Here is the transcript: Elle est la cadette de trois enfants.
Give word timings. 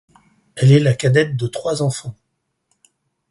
Elle 0.55 0.71
est 0.71 0.79
la 0.79 0.95
cadette 0.95 1.37
de 1.37 1.45
trois 1.45 1.83
enfants. 1.83 2.15